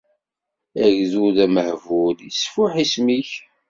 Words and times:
Agdud 0.85 1.37
amehbul 1.45 2.17
isfuḥ 2.29 2.73
isem-ik. 2.83 3.31